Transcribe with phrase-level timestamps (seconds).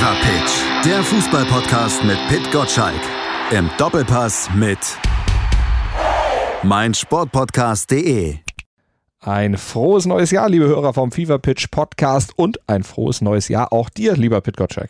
[0.00, 3.02] Fever Pitch, der Fußballpodcast mit Pit Gottschalk.
[3.50, 4.78] Im Doppelpass mit
[6.62, 8.36] meinsportpodcast.de.
[9.20, 13.74] Ein frohes neues Jahr, liebe Hörer vom Fever Pitch Podcast und ein frohes neues Jahr
[13.74, 14.88] auch dir, lieber Pit Gottschalk.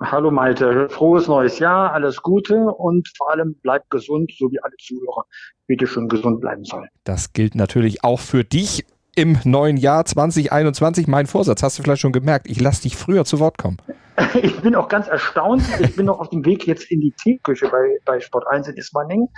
[0.00, 4.76] Hallo Malte, frohes neues Jahr, alles Gute und vor allem bleibt gesund, so wie alle
[4.78, 5.24] Zuhörer
[5.66, 6.86] bitte schon gesund bleiben sollen.
[7.02, 8.84] Das gilt natürlich auch für dich
[9.16, 11.08] im neuen Jahr 2021.
[11.08, 13.78] Mein Vorsatz, hast du vielleicht schon gemerkt, ich lasse dich früher zu Wort kommen.
[14.40, 15.62] Ich bin auch ganz erstaunt.
[15.80, 18.76] Ich bin noch auf dem Weg jetzt in die Teamküche bei, bei Sport 1 in
[18.76, 19.28] Ismaning.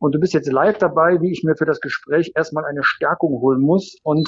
[0.00, 3.40] Und du bist jetzt live dabei, wie ich mir für das Gespräch erstmal eine Stärkung
[3.42, 3.94] holen muss.
[4.04, 4.26] Und,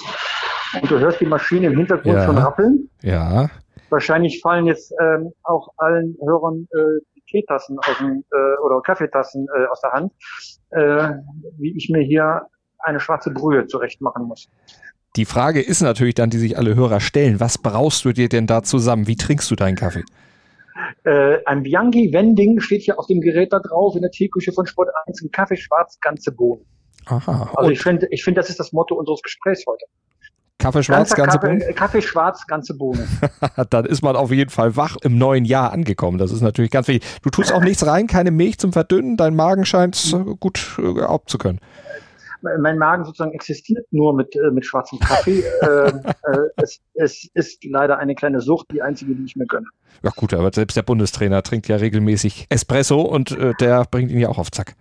[0.80, 2.26] und du hörst die Maschine im Hintergrund Ja.
[2.26, 2.90] schon rappeln.
[3.02, 3.48] Ja,
[3.88, 9.66] Wahrscheinlich fallen jetzt ähm, auch allen Hörern äh, Teetassen aus dem, äh, oder Kaffeetassen äh,
[9.66, 10.12] aus der Hand,
[10.70, 11.14] äh,
[11.58, 12.42] wie ich mir hier
[12.80, 14.48] eine schwarze Brühe zurecht machen muss.
[15.16, 18.46] Die Frage ist natürlich dann, die sich alle Hörer stellen, was braust du dir denn
[18.46, 19.06] da zusammen?
[19.06, 20.02] Wie trinkst du deinen Kaffee?
[21.04, 24.66] Äh, ein Bianchi Wending steht hier auf dem Gerät da drauf in der Teeküche von
[24.66, 26.64] Sport 1, ein Kaffee schwarz, ganze Bohnen.
[27.06, 29.84] Aha, Also ich finde, ich finde, das ist das Motto unseres Gesprächs heute.
[30.58, 31.74] Kaffee schwarz, Ganzer ganze Kaffee, Bohnen?
[31.74, 33.06] Kaffee schwarz, ganze Bohnen.
[33.70, 36.16] Dann ist man auf jeden Fall wach im neuen Jahr angekommen.
[36.16, 37.08] Das ist natürlich ganz wichtig.
[37.22, 41.60] Du tust auch nichts rein, keine Milch zum Verdünnen, dein Magen scheint gut äh, abzukönnen.
[42.60, 45.40] Mein Magen sozusagen existiert nur mit, äh, mit schwarzem Kaffee.
[45.62, 45.92] äh, äh,
[46.56, 49.66] es, es ist leider eine kleine Sucht, die einzige, die ich mir gönne.
[50.02, 54.18] Ja gut, aber selbst der Bundestrainer trinkt ja regelmäßig Espresso und äh, der bringt ihn
[54.18, 54.74] ja auch auf Zack.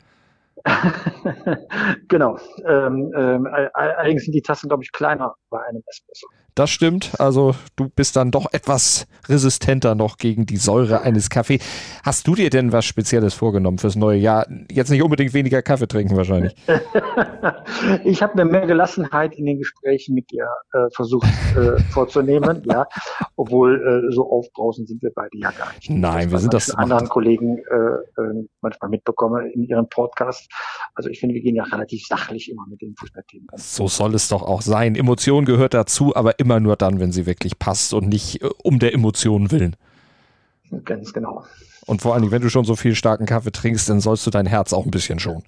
[2.08, 2.38] genau.
[2.66, 6.28] Ähm, ähm, all- allerdings sind die Tassen, glaube ich, kleiner bei einem Espresso.
[6.56, 7.20] Das stimmt.
[7.20, 11.60] Also du bist dann doch etwas resistenter noch gegen die Säure eines Kaffee.
[12.04, 14.46] Hast du dir denn was Spezielles vorgenommen fürs neue Jahr?
[14.70, 16.54] Jetzt nicht unbedingt weniger Kaffee trinken wahrscheinlich.
[18.04, 22.86] ich habe mir mehr Gelassenheit in den Gesprächen mit dir äh, versucht äh, vorzunehmen, ja,
[23.36, 25.90] obwohl äh, so aufbrausend sind wir beide ja gar nicht.
[25.90, 30.52] Nein, wir sind das- manchen anderen Kollegen äh, äh, manchmal mitbekomme in ihrem Podcast.
[30.96, 33.48] Also ich finde, wir gehen ja relativ sachlich immer mit den Fußballthemen.
[33.56, 34.96] So soll es doch auch sein.
[34.96, 38.80] Emotion gehört dazu, aber immer nur dann, wenn sie wirklich passt und nicht äh, um
[38.80, 39.76] der Emotionen willen.
[40.86, 41.44] Ganz genau.
[41.86, 44.32] Und vor allen Dingen, wenn du schon so viel starken Kaffee trinkst, dann sollst du
[44.32, 45.44] dein Herz auch ein bisschen schonen.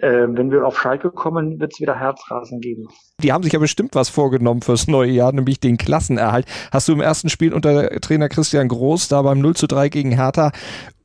[0.00, 2.88] Äh, wenn wir auf Schalke kommen, wird es wieder Herzrasen geben.
[3.22, 6.46] Die haben sich ja bestimmt was vorgenommen fürs neue Jahr, nämlich den Klassenerhalt.
[6.72, 10.12] Hast du im ersten Spiel unter Trainer Christian Groß da beim 0 zu 3 gegen
[10.12, 10.50] Hertha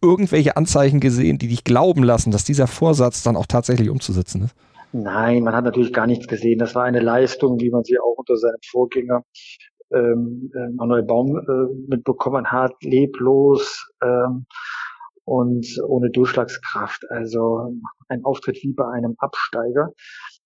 [0.02, 4.56] irgendwelche Anzeichen gesehen, die dich glauben lassen, dass dieser Vorsatz dann auch tatsächlich umzusetzen ist?
[4.92, 6.60] Nein, man hat natürlich gar nichts gesehen.
[6.60, 9.24] Das war eine Leistung, wie man sie auch unter seinem Vorgänger
[9.92, 14.46] ähm, äh, Manuel Baum äh, mitbekommen hat, leblos ähm,
[15.26, 17.06] und ohne Durchschlagskraft.
[17.10, 17.74] Also
[18.08, 19.94] ein Auftritt wie bei einem Absteiger.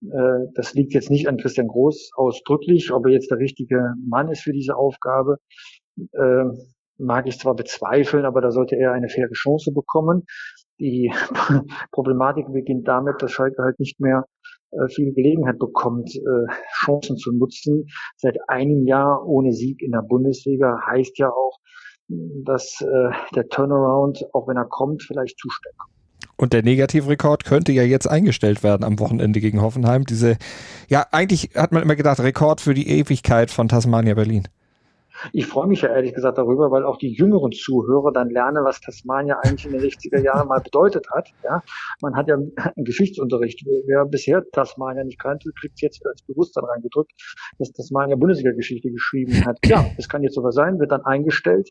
[0.02, 4.30] Äh, das liegt jetzt nicht an Christian Groß ausdrücklich, ob er jetzt der richtige Mann
[4.30, 5.38] ist für diese Aufgabe.
[5.98, 6.44] Äh,
[6.98, 10.26] mag ich zwar bezweifeln, aber da sollte er eine faire Chance bekommen.
[10.80, 11.12] Die
[11.92, 14.26] Problematik beginnt damit, dass Schalke halt nicht mehr
[14.72, 16.54] äh, viel Gelegenheit bekommt, äh,
[16.84, 17.88] Chancen zu nutzen.
[18.18, 21.60] Seit einem Jahr ohne Sieg in der Bundesliga heißt ja auch,
[22.08, 25.74] dass äh, der Turnaround, auch wenn er kommt, vielleicht zu schnell.
[26.36, 30.06] Und der Negativrekord könnte ja jetzt eingestellt werden am Wochenende gegen Hoffenheim.
[30.06, 30.38] Diese,
[30.90, 34.48] ja, eigentlich hat man immer gedacht, Rekord für die Ewigkeit von Tasmania Berlin.
[35.32, 38.82] Ich freue mich ja ehrlich gesagt darüber, weil auch die jüngeren Zuhörer dann lernen, was
[38.82, 41.30] Tasmania eigentlich in den 60er Jahren mal bedeutet hat.
[41.44, 41.62] Ja,
[42.02, 43.64] man hat ja einen Geschichtsunterricht.
[43.86, 47.12] Wer bisher Tasmania nicht kannte, kriegt jetzt als Bewusstsein reingedrückt,
[47.60, 49.58] dass Tasmania Bundesliga-Geschichte geschrieben hat.
[49.66, 51.70] Ja, das kann jetzt sogar sein, wird dann eingestellt.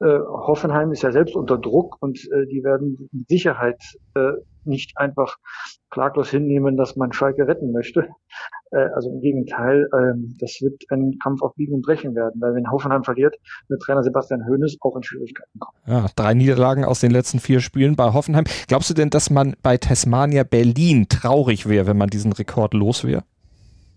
[0.00, 3.82] Äh, Hoffenheim ist ja selbst unter Druck und äh, die werden mit Sicherheit
[4.14, 4.32] äh,
[4.64, 5.38] nicht einfach
[5.90, 8.08] klaglos hinnehmen, dass man Schalke retten möchte.
[8.70, 12.54] Äh, also im Gegenteil, ähm, das wird ein Kampf auf Biegen und Brechen werden, weil
[12.54, 13.36] wenn Hoffenheim verliert,
[13.68, 15.76] wird Trainer Sebastian Hoeneß auch in Schwierigkeiten kommen.
[15.86, 18.44] Ja, drei Niederlagen aus den letzten vier Spielen bei Hoffenheim.
[18.66, 23.04] Glaubst du denn, dass man bei Tasmania Berlin traurig wäre, wenn man diesen Rekord los
[23.04, 23.22] wäre?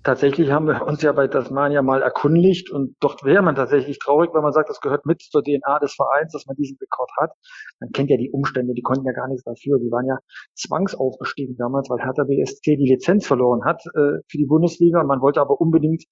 [0.03, 4.31] Tatsächlich haben wir uns ja bei Tasmania mal erkundigt und dort wäre man tatsächlich traurig,
[4.33, 7.31] wenn man sagt, das gehört mit zur DNA des Vereins, dass man diesen Rekord hat.
[7.79, 9.77] Man kennt ja die Umstände, die konnten ja gar nichts dafür.
[9.77, 10.17] Die waren ja
[10.55, 15.03] zwangsaufgestiegen damals, weil Hertha BSC die Lizenz verloren hat äh, für die Bundesliga.
[15.03, 16.05] Man wollte aber unbedingt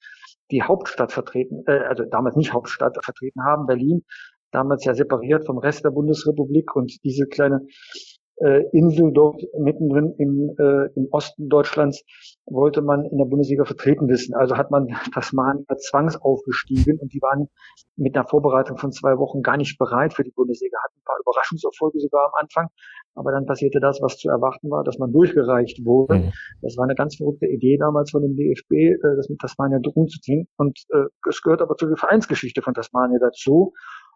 [0.52, 4.04] die Hauptstadt vertreten, äh, also damals nicht Hauptstadt vertreten haben, Berlin,
[4.52, 7.62] damals ja separiert vom Rest der Bundesrepublik und diese kleine
[8.40, 12.04] äh, Insel dort mittendrin im, äh, im Osten Deutschlands
[12.46, 14.36] wollte man in der Bundesliga vertreten wissen.
[14.36, 17.50] Also hat man Tasmania zwangsaufgestiegen und die waren
[17.96, 21.18] mit einer Vorbereitung von zwei Wochen gar nicht bereit für die Bundesliga, hatten ein paar
[21.22, 22.68] Überraschungserfolge sogar am Anfang,
[23.16, 26.16] aber dann passierte das, was zu erwarten war, dass man durchgereicht wurde.
[26.16, 26.32] Mhm.
[26.62, 30.48] Das war eine ganz verrückte Idee damals von dem DFB, äh, das mit Tasmania umzuziehen
[30.58, 33.74] und äh, es gehört aber zur Vereinsgeschichte von Tasmania dazu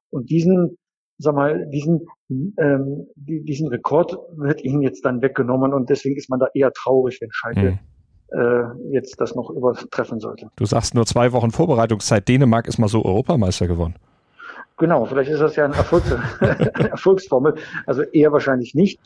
[0.10, 0.78] und diesen
[1.18, 6.40] sag mal, diesen, ähm, diesen Rekord wird ihnen jetzt dann weggenommen und deswegen ist man
[6.40, 7.80] da eher traurig, wenn Schalke mhm
[8.90, 10.50] jetzt das noch übertreffen sollte.
[10.56, 12.28] Du sagst nur zwei Wochen Vorbereitungszeit.
[12.28, 13.94] Dänemark ist mal so Europameister geworden.
[14.78, 16.04] Genau, vielleicht ist das ja ein Erfolg,
[16.40, 17.56] eine Erfolgsformel.
[17.86, 19.00] Also eher wahrscheinlich nicht.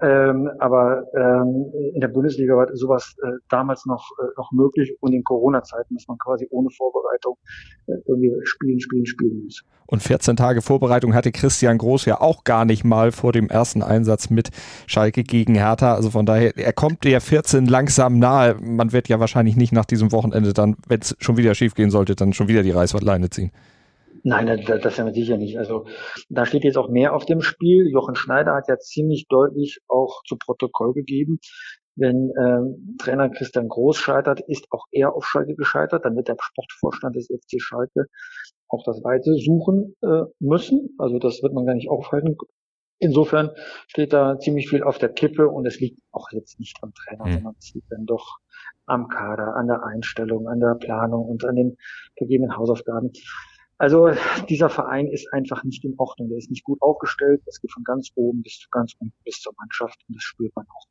[0.00, 5.14] Ähm, aber ähm, in der Bundesliga war sowas äh, damals noch, äh, noch möglich und
[5.14, 7.36] in Corona-Zeiten, dass man quasi ohne Vorbereitung
[7.86, 9.64] äh, irgendwie spielen, spielen, spielen muss.
[9.86, 13.82] Und 14 Tage Vorbereitung hatte Christian Groß ja auch gar nicht mal vor dem ersten
[13.82, 14.50] Einsatz mit
[14.86, 15.94] Schalke gegen Hertha.
[15.94, 18.56] Also von daher, er kommt der 14 langsam nahe.
[18.60, 21.90] Man wird ja wahrscheinlich nicht nach diesem Wochenende dann, wenn es schon wieder schief gehen
[21.90, 23.50] sollte, dann schon wieder die Reißleine ziehen.
[24.22, 25.58] Nein, das, das ja sicher nicht.
[25.58, 25.86] Also
[26.28, 27.88] da steht jetzt auch mehr auf dem Spiel.
[27.90, 31.40] Jochen Schneider hat ja ziemlich deutlich auch zu Protokoll gegeben,
[31.98, 36.04] wenn ähm, Trainer Christian Groß scheitert, ist auch er auf Schalke gescheitert.
[36.04, 38.06] Dann wird der Sportvorstand des FC Schalke
[38.68, 40.94] auch das Weite suchen äh, müssen.
[40.98, 42.36] Also das wird man gar nicht aufhalten.
[43.00, 43.50] Insofern
[43.88, 47.26] steht da ziemlich viel auf der Kippe und es liegt auch jetzt nicht am Trainer,
[47.26, 47.32] mhm.
[47.32, 48.38] sondern es liegt dann doch
[48.86, 51.76] am Kader, an der Einstellung, an der Planung und an den
[52.16, 53.12] gegebenen Hausaufgaben.
[53.78, 54.10] Also
[54.48, 56.28] dieser Verein ist einfach nicht in Ordnung.
[56.28, 57.40] Der ist nicht gut aufgestellt.
[57.46, 60.54] Es geht von ganz oben bis zu ganz unten bis zur Mannschaft und das spürt
[60.56, 60.86] man auch.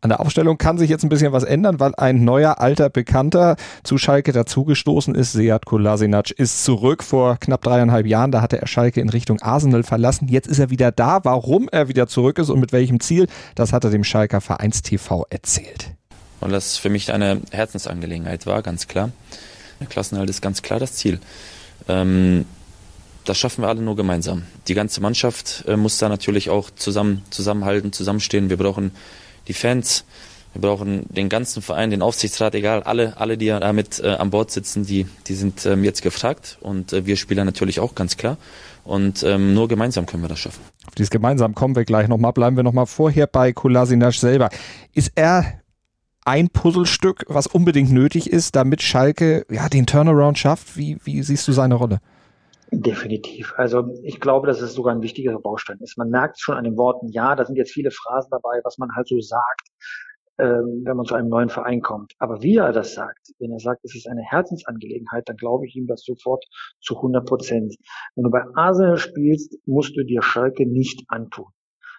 [0.00, 3.56] An der Aufstellung kann sich jetzt ein bisschen was ändern, weil ein neuer alter Bekannter
[3.84, 5.32] zu Schalke dazugestoßen ist.
[5.32, 8.30] Seat Kolasinac ist zurück vor knapp dreieinhalb Jahren.
[8.30, 10.28] Da hatte er Schalke in Richtung Arsenal verlassen.
[10.28, 11.24] Jetzt ist er wieder da.
[11.24, 15.24] Warum er wieder zurück ist und mit welchem Ziel, das hat er dem Schalker Vereinstv
[15.30, 15.92] erzählt.
[16.40, 19.10] Und das für mich eine Herzensangelegenheit war, ganz klar.
[19.80, 21.18] Der Klassenhalt ist ganz klar das Ziel.
[21.88, 22.44] Ähm,
[23.24, 24.44] das schaffen wir alle nur gemeinsam.
[24.68, 28.50] Die ganze Mannschaft äh, muss da natürlich auch zusammen, zusammenhalten, zusammenstehen.
[28.50, 28.92] Wir brauchen
[29.48, 30.04] die Fans,
[30.52, 34.50] wir brauchen den ganzen Verein, den Aufsichtsrat, egal, alle, alle, die damit äh, an Bord
[34.50, 38.36] sitzen, die, die sind ähm, jetzt gefragt und äh, wir Spieler natürlich auch ganz klar.
[38.84, 40.60] Und ähm, nur gemeinsam können wir das schaffen.
[40.86, 42.34] Auf dieses gemeinsam kommen wir gleich nochmal.
[42.34, 44.50] Bleiben wir nochmal vorher bei Kolasinac selber.
[44.92, 45.60] Ist er
[46.24, 50.76] ein Puzzlestück, was unbedingt nötig ist, damit Schalke ja, den Turnaround schafft?
[50.76, 52.00] Wie, wie siehst du seine Rolle?
[52.70, 53.54] Definitiv.
[53.56, 55.96] Also ich glaube, dass es sogar ein wichtiger Baustein ist.
[55.96, 58.88] Man merkt schon an den Worten, ja, da sind jetzt viele Phrasen dabei, was man
[58.96, 59.68] halt so sagt,
[60.38, 62.14] ähm, wenn man zu einem neuen Verein kommt.
[62.18, 65.76] Aber wie er das sagt, wenn er sagt, es ist eine Herzensangelegenheit, dann glaube ich
[65.76, 66.44] ihm das sofort
[66.80, 67.76] zu 100 Prozent.
[68.16, 71.46] Wenn du bei Arsenal spielst, musst du dir Schalke nicht antun.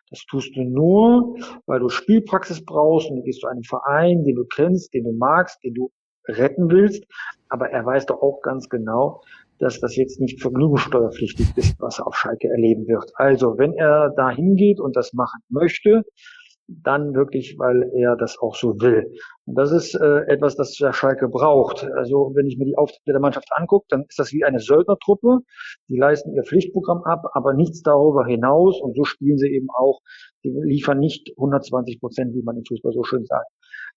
[0.09, 1.35] Das tust du nur,
[1.65, 5.13] weil du Spielpraxis brauchst und du gehst zu einem Verein, den du kennst, den du
[5.13, 5.91] magst, den du
[6.27, 7.03] retten willst.
[7.49, 9.21] Aber er weiß doch auch ganz genau,
[9.59, 13.11] dass das jetzt nicht vergnügungssteuerpflichtig ist, was er auf Schalke erleben wird.
[13.15, 16.03] Also, wenn er da hingeht und das machen möchte,
[16.67, 19.11] dann wirklich, weil er das auch so will.
[19.45, 21.83] Und das ist äh, etwas, das der Schalke braucht.
[21.95, 25.39] Also wenn ich mir die Auftritte der Mannschaft angucke, dann ist das wie eine Söldnertruppe.
[25.89, 28.81] Die leisten ihr Pflichtprogramm ab, aber nichts darüber hinaus.
[28.81, 29.99] Und so spielen sie eben auch.
[30.43, 33.49] Die liefern nicht 120 Prozent, wie man im Fußball so schön sagt.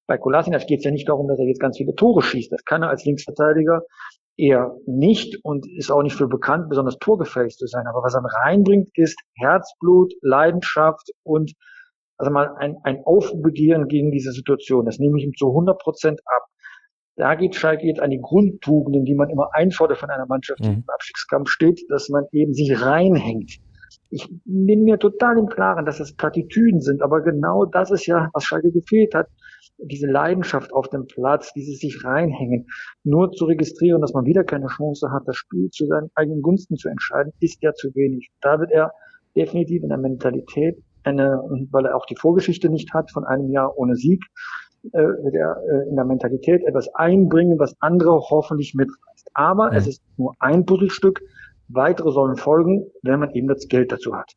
[0.07, 2.53] Bei Kolasinac geht es ja nicht darum, dass er jetzt ganz viele Tore schießt.
[2.53, 3.83] Das kann er als Linksverteidiger
[4.39, 7.87] eher nicht und ist auch nicht für bekannt, besonders torgefähig zu sein.
[7.87, 11.53] Aber was er reinbringt, ist Herzblut, Leidenschaft und
[12.19, 14.85] also mal ein, ein Aufbegehren gegen diese Situation.
[14.85, 16.43] Das nehme ich ihm zu 100 Prozent ab.
[17.17, 20.69] Da geht Schalke jetzt an die Grundtugenden, die man immer einfordert von einer Mannschaft, die
[20.69, 20.75] mhm.
[20.77, 23.59] im Abstiegskampf steht, dass man eben sich reinhängt.
[24.11, 28.31] Ich bin mir total im Klaren, dass das Plattitüden sind, aber genau das ist ja,
[28.33, 29.27] was Schalke gefehlt hat.
[29.79, 32.67] Diese Leidenschaft auf dem Platz, dieses sich reinhängen.
[33.05, 36.77] Nur zu registrieren, dass man wieder keine Chance hat, das Spiel zu seinen eigenen Gunsten
[36.77, 38.31] zu entscheiden, ist ja zu wenig.
[38.41, 38.93] Da wird er
[39.37, 43.77] definitiv in der Mentalität eine, weil er auch die Vorgeschichte nicht hat von einem Jahr
[43.77, 44.25] ohne Sieg,
[44.93, 49.31] äh, wird er äh, in der Mentalität etwas einbringen, was andere hoffentlich mitreißt.
[49.35, 49.79] Aber ja.
[49.79, 51.21] es ist nur ein Puzzlestück.
[51.69, 54.33] Weitere sollen folgen, wenn man eben das Geld dazu hat.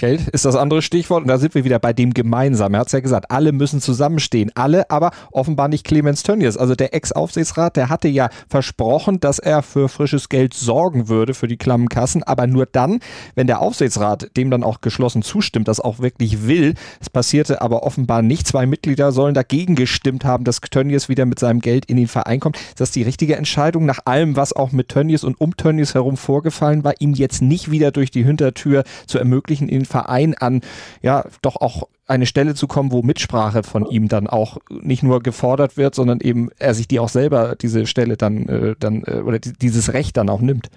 [0.00, 2.72] Geld ist das andere Stichwort und da sind wir wieder bei dem gemeinsam.
[2.72, 4.50] Er hat es ja gesagt, alle müssen zusammenstehen.
[4.54, 6.56] Alle, aber offenbar nicht Clemens Tönnies.
[6.56, 11.48] Also der Ex-Aufsichtsrat, der hatte ja versprochen, dass er für frisches Geld sorgen würde für
[11.48, 13.00] die klammen Kassen, aber nur dann,
[13.34, 16.76] wenn der Aufsichtsrat dem dann auch geschlossen zustimmt, das auch wirklich will.
[16.98, 18.46] Es passierte aber offenbar nicht.
[18.46, 22.40] Zwei Mitglieder sollen dagegen gestimmt haben, dass Tönnies wieder mit seinem Geld in den Verein
[22.40, 22.56] kommt.
[22.56, 26.16] Ist das die richtige Entscheidung nach allem, was auch mit Tönnies und um Tönnies herum
[26.16, 30.62] vorgefallen war, ihm jetzt nicht wieder durch die Hintertür zu ermöglichen, in den Verein an,
[31.02, 35.22] ja, doch auch eine Stelle zu kommen, wo Mitsprache von ihm dann auch nicht nur
[35.22, 39.20] gefordert wird, sondern eben er sich die auch selber diese Stelle dann, äh, dann äh,
[39.20, 40.68] oder dieses Recht dann auch nimmt.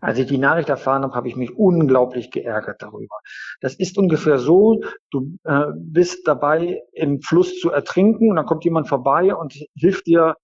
[0.00, 3.16] Als ich die Nachricht erfahren habe, habe ich mich unglaublich geärgert darüber.
[3.62, 8.64] Das ist ungefähr so, du äh, bist dabei, im Fluss zu ertrinken und dann kommt
[8.64, 10.36] jemand vorbei und hilft dir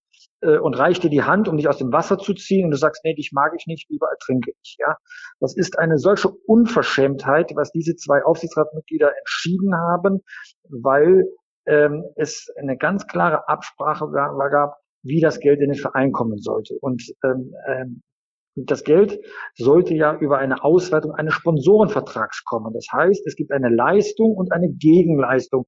[0.43, 2.77] äh, und reicht dir die Hand, um dich aus dem Wasser zu ziehen und du
[2.77, 4.77] sagst, nee, dich mag ich nicht, lieber ertrinke ich.
[4.79, 4.97] Ja,
[5.41, 10.21] das ist eine solche Unverschämtheit, was diese zwei Aufsichtsratsmitglieder entschieden haben,
[10.69, 11.27] weil
[11.67, 16.75] ähm, es eine ganz klare Absprache gab, wie das Geld in den Verein kommen sollte.
[16.81, 18.03] Und ähm, ähm,
[18.57, 19.21] das Geld
[19.55, 22.75] sollte ja über eine Ausweitung eines Sponsorenvertrags kommen.
[22.75, 25.67] Das heißt, es gibt eine Leistung und eine Gegenleistung.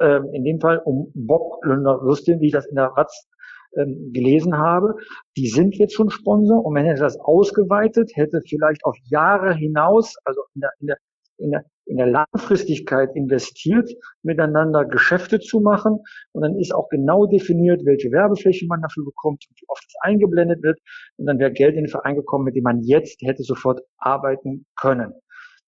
[0.00, 3.28] Ähm, in dem Fall um Bob Lünder-Würstchen, wie ich das in der Ratz
[3.76, 4.94] ähm, gelesen habe.
[5.36, 10.16] Die sind jetzt schon Sponsor und man hätte das ausgeweitet, hätte vielleicht auf Jahre hinaus,
[10.24, 10.96] also in der, in der,
[11.38, 13.90] in der, in der Langfristigkeit investiert,
[14.22, 15.98] miteinander Geschäfte zu machen.
[16.32, 19.94] Und dann ist auch genau definiert, welche Werbefläche man dafür bekommt und wie oft es
[20.00, 20.78] eingeblendet wird.
[21.16, 24.66] Und dann wäre Geld in den Verein gekommen, mit dem man jetzt hätte sofort arbeiten
[24.76, 25.12] können.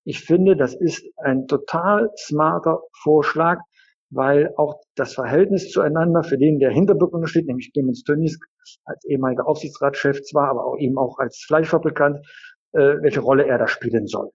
[0.04, 3.60] Ich finde, das ist ein total smarter Vorschlag,
[4.10, 8.38] weil auch das Verhältnis zueinander für den, der hinter Bückungen steht, nämlich Clemens Tönnies,
[8.84, 12.18] als ehemaliger Aufsichtsratschef zwar, aber auch eben auch als Fleischfabrikant,
[12.72, 14.30] äh, welche Rolle er da spielen soll.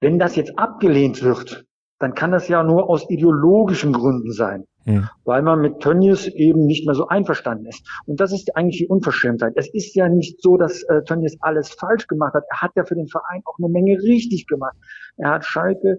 [0.00, 1.66] Wenn das jetzt abgelehnt wird,
[1.98, 5.08] dann kann das ja nur aus ideologischen Gründen sein, hm.
[5.24, 7.86] weil man mit Tönnies eben nicht mehr so einverstanden ist.
[8.06, 9.52] Und das ist eigentlich die Unverschämtheit.
[9.56, 12.44] Es ist ja nicht so, dass äh, Tönnies alles falsch gemacht hat.
[12.50, 14.76] Er hat ja für den Verein auch eine Menge richtig gemacht.
[15.16, 15.98] Er hat Schalke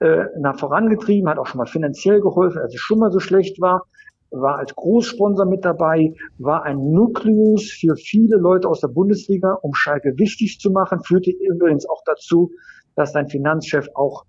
[0.00, 3.60] äh, nach vorangetrieben, hat auch schon mal finanziell geholfen, als es schon mal so schlecht
[3.60, 3.86] war,
[4.30, 9.74] war als Großsponsor mit dabei, war ein Nukleus für viele Leute aus der Bundesliga, um
[9.74, 12.50] Schalke wichtig zu machen, führte übrigens auch dazu,
[12.96, 14.24] dass sein Finanzchef auch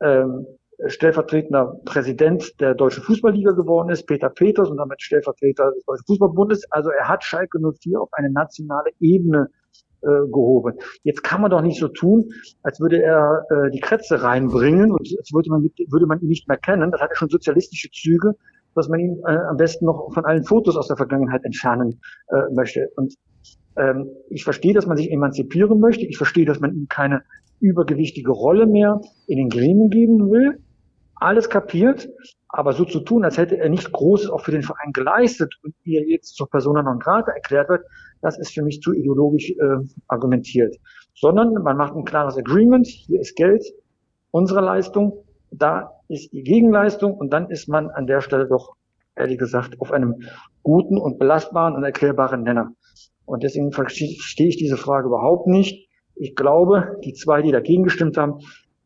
[0.00, 0.46] ähm,
[0.86, 6.70] stellvertretender Präsident der Deutschen Fußballliga geworden ist, Peter Peters, und damit Stellvertreter des Deutschen Fußballbundes.
[6.70, 9.48] Also er hat Schalke 04 auf eine nationale Ebene
[10.02, 10.74] äh, gehoben.
[11.02, 12.30] Jetzt kann man doch nicht so tun,
[12.62, 16.28] als würde er äh, die Krätze reinbringen und als würde man, mit, würde man ihn
[16.28, 16.90] nicht mehr kennen.
[16.90, 18.34] Das hat ja schon sozialistische Züge,
[18.74, 22.54] dass man ihn äh, am besten noch von allen Fotos aus der Vergangenheit entfernen äh,
[22.54, 22.88] möchte.
[22.96, 23.14] Und
[23.76, 26.06] ähm, ich verstehe, dass man sich emanzipieren möchte.
[26.06, 27.22] Ich verstehe, dass man ihm keine
[27.60, 30.58] übergewichtige Rolle mehr in den Gremien geben will.
[31.20, 32.08] Alles kapiert,
[32.48, 35.74] aber so zu tun, als hätte er nicht Großes auch für den Verein geleistet und
[35.84, 37.84] ihr jetzt zur Persona non grata erklärt wird,
[38.22, 39.76] das ist für mich zu ideologisch äh,
[40.08, 40.76] argumentiert.
[41.14, 43.62] Sondern man macht ein klares Agreement, hier ist Geld,
[44.30, 48.74] unsere Leistung, da ist die Gegenleistung und dann ist man an der Stelle doch,
[49.14, 50.22] ehrlich gesagt, auf einem
[50.62, 52.72] guten und belastbaren und erklärbaren Nenner.
[53.26, 54.08] Und deswegen verstehe
[54.48, 55.88] ich diese Frage überhaupt nicht.
[56.14, 58.40] Ich glaube, die zwei, die dagegen gestimmt haben,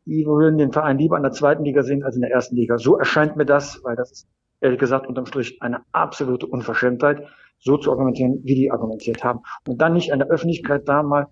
[0.05, 2.77] die würden den Verein lieber in der zweiten Liga sehen als in der ersten Liga.
[2.77, 4.27] So erscheint mir das, weil das ist
[4.61, 7.27] ehrlich gesagt unterm Strich eine absolute Unverschämtheit
[7.59, 9.39] so zu argumentieren, wie die argumentiert haben.
[9.67, 11.27] Und dann nicht an der Öffentlichkeit da mal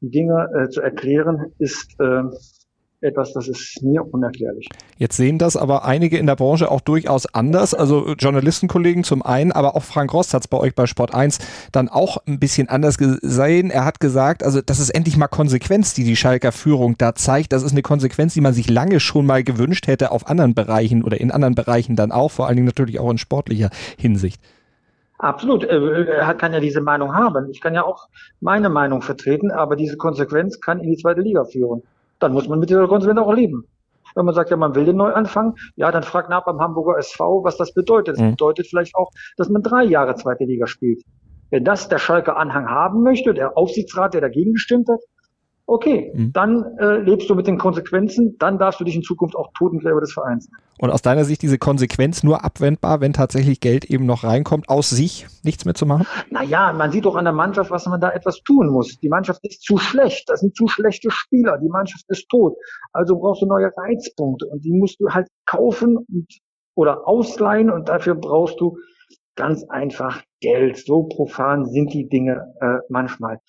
[0.00, 2.22] die Dinge äh, zu erklären, ist äh,
[3.06, 4.68] etwas, das ist mir unerklärlich.
[4.98, 7.72] Jetzt sehen das aber einige in der Branche auch durchaus anders.
[7.72, 11.38] Also Journalistenkollegen zum einen, aber auch Frank Rost hat es bei euch bei Sport 1
[11.72, 13.70] dann auch ein bisschen anders gesehen.
[13.70, 17.52] Er hat gesagt, also das ist endlich mal Konsequenz, die die Schalker Führung da zeigt.
[17.52, 21.04] Das ist eine Konsequenz, die man sich lange schon mal gewünscht hätte auf anderen Bereichen
[21.04, 24.40] oder in anderen Bereichen dann auch, vor allen Dingen natürlich auch in sportlicher Hinsicht.
[25.18, 25.64] Absolut.
[25.64, 27.48] Er kann ja diese Meinung haben.
[27.50, 28.08] Ich kann ja auch
[28.40, 31.82] meine Meinung vertreten, aber diese Konsequenz kann in die zweite Liga führen.
[32.18, 33.64] Dann muss man mit dieser Konsequenz auch leben.
[34.14, 37.44] Wenn man sagt, ja, man will den Neuanfang, ja, dann fragt nach beim Hamburger SV,
[37.44, 38.16] was das bedeutet.
[38.16, 38.30] Das mhm.
[38.32, 41.02] bedeutet vielleicht auch, dass man drei Jahre zweite Liga spielt.
[41.50, 45.00] Wenn das der Schalke Anhang haben möchte, der Aufsichtsrat, der dagegen gestimmt hat,
[45.66, 46.32] okay, mhm.
[46.32, 50.00] dann äh, lebst du mit den Konsequenzen, dann darfst du dich in Zukunft auch Totengräber
[50.00, 50.48] des Vereins.
[50.78, 54.90] Und aus deiner Sicht diese Konsequenz nur abwendbar, wenn tatsächlich Geld eben noch reinkommt, aus
[54.90, 56.06] sich nichts mehr zu machen?
[56.30, 58.98] Naja, man sieht doch an der Mannschaft, was man da etwas tun muss.
[59.00, 62.54] Die Mannschaft ist zu schlecht, das sind zu schlechte Spieler, die Mannschaft ist tot.
[62.92, 66.26] Also brauchst du neue Reizpunkte und die musst du halt kaufen und,
[66.74, 68.76] oder ausleihen und dafür brauchst du
[69.34, 70.76] ganz einfach Geld.
[70.78, 73.40] So profan sind die Dinge äh, manchmal.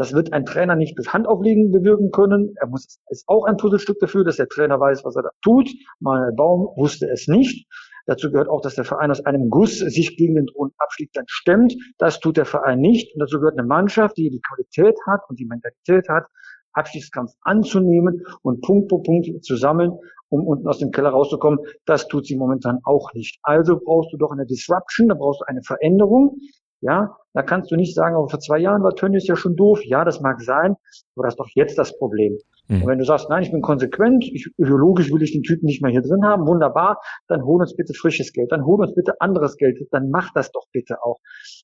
[0.00, 2.54] Das wird ein Trainer nicht durch Handauflegen bewirken können.
[2.58, 5.68] Er muss, ist auch ein Puzzlestück dafür, dass der Trainer weiß, was er da tut.
[5.98, 7.68] Manuel Baum wusste es nicht.
[8.06, 11.26] Dazu gehört auch, dass der Verein aus einem Guss sich gegen den drohenden Abstieg dann
[11.26, 11.76] stemmt.
[11.98, 13.14] Das tut der Verein nicht.
[13.14, 16.24] Und dazu gehört eine Mannschaft, die die Qualität hat und die Mentalität hat,
[16.72, 19.92] Abstiegskampf anzunehmen und Punkt pro Punkt zu sammeln,
[20.30, 21.58] um unten aus dem Keller rauszukommen.
[21.84, 23.38] Das tut sie momentan auch nicht.
[23.42, 26.38] Also brauchst du doch eine Disruption, da brauchst du eine Veränderung.
[26.80, 29.80] Ja, da kannst du nicht sagen, aber vor zwei Jahren war Tönnies ja schon doof.
[29.84, 30.76] Ja, das mag sein,
[31.14, 32.38] aber das ist doch jetzt das Problem.
[32.68, 32.82] Mhm.
[32.82, 35.82] Und wenn du sagst, nein, ich bin konsequent, ich, ideologisch will ich den Typen nicht
[35.82, 39.20] mehr hier drin haben, wunderbar, dann hol uns bitte frisches Geld, dann hol uns bitte
[39.20, 41.18] anderes Geld, dann mach das doch bitte auch.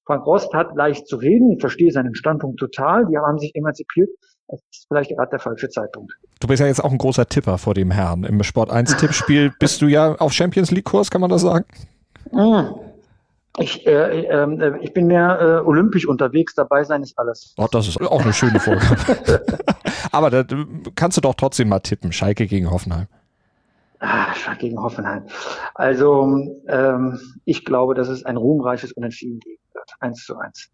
[0.05, 4.11] Frank Rost hat leicht zu reden, ich verstehe seinen Standpunkt total, die haben sich emanzipiert,
[4.49, 6.13] das ist vielleicht gerade der falsche Zeitpunkt.
[6.41, 8.23] Du bist ja jetzt auch ein großer Tipper vor dem Herrn.
[8.25, 11.65] Im Sport 1 Tippspiel bist du ja auf Champions League Kurs, kann man das sagen?
[12.33, 12.87] Mhm.
[13.59, 17.55] Ich, äh, äh, ich bin mehr äh, olympisch unterwegs, dabei sein ist alles.
[17.57, 19.45] Oh, das ist auch eine schöne Vorgabe.
[20.13, 20.45] Aber da
[20.95, 23.07] kannst du doch trotzdem mal tippen, Schalke gegen Hoffenheim.
[24.01, 25.25] Ah, Schalke gegen Hoffenheim.
[25.75, 29.91] Also ähm, ich glaube, dass es ein ruhmreiches Unentschieden geben wird.
[30.01, 30.71] Eins zu eins.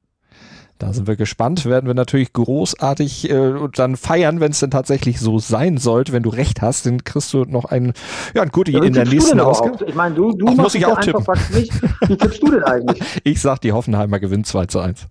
[0.82, 5.20] Da sind wir gespannt, werden wir natürlich großartig äh, dann feiern, wenn es denn tatsächlich
[5.20, 6.12] so sein sollte.
[6.12, 7.92] Wenn du recht hast, dann kriegst du noch ein,
[8.34, 9.84] ja, ein Goodie ja, in der nächsten Ausgabe.
[9.84, 11.24] Ich meine, du, du Ach, muss ich auch tippen.
[11.54, 11.72] Nicht.
[12.08, 13.00] Wie tippst du denn eigentlich?
[13.22, 15.06] Ich sag, die Hoffenheimer gewinnt 2 zu 1.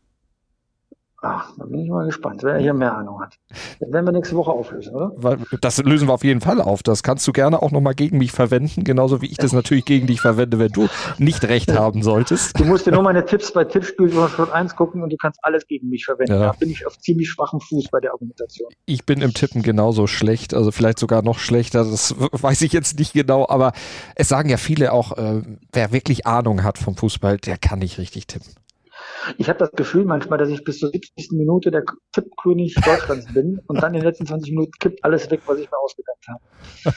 [1.24, 3.38] Ach, da bin ich mal gespannt, wer hier mehr Ahnung hat.
[3.80, 5.38] Das werden wir nächste Woche auflösen, oder?
[5.62, 6.82] Das lösen wir auf jeden Fall auf.
[6.82, 10.08] Das kannst du gerne auch nochmal gegen mich verwenden, genauso wie ich das natürlich gegen
[10.08, 10.88] dich verwende, wenn du
[11.20, 12.60] nicht recht haben solltest.
[12.60, 15.40] Du musst dir nur meine Tipps bei Tippspiel von Sport 1 gucken und du kannst
[15.44, 16.34] alles gegen mich verwenden.
[16.34, 16.40] Ja.
[16.40, 18.72] Da bin ich auf ziemlich schwachem Fuß bei der Argumentation.
[18.88, 22.98] Ich bin im Tippen genauso schlecht, also vielleicht sogar noch schlechter, das weiß ich jetzt
[22.98, 23.74] nicht genau, aber
[24.16, 28.00] es sagen ja viele auch, äh, wer wirklich Ahnung hat vom Fußball, der kann nicht
[28.00, 28.56] richtig tippen.
[29.38, 31.32] Ich habe das Gefühl manchmal, dass ich bis zur 70.
[31.32, 35.42] Minute der Tippkönig Deutschlands bin und dann in den letzten 20 Minuten kippt alles weg,
[35.46, 36.96] was ich mir ausgedacht habe.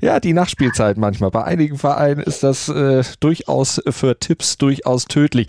[0.00, 1.30] ja, die Nachspielzeit manchmal.
[1.30, 5.48] Bei einigen Vereinen ist das äh, durchaus für Tipps durchaus tödlich.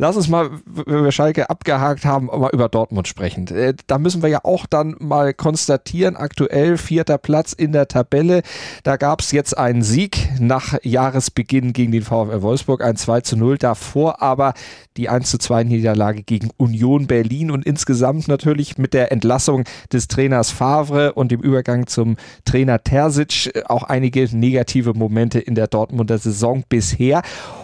[0.00, 3.46] Lass uns mal, wenn wir Schalke abgehakt haben, mal über Dortmund sprechen.
[3.48, 8.40] Äh, da müssen wir ja auch dann mal konstatieren, aktuell vierter Platz in der Tabelle.
[8.82, 13.36] Da gab es jetzt einen Sieg nach Jahresbeginn gegen den VfL Wolfsburg, ein 2 zu
[13.36, 13.58] 0.
[13.58, 14.54] Davor aber
[14.96, 20.08] die 1 zu 2 Niederlage gegen Union Berlin und insgesamt natürlich mit der Entlassung des
[20.08, 26.16] Trainers Favre und dem Übergang zum Trainer Terzic auch einige negative Momente in der Dortmunder
[26.16, 27.20] Saison bisher.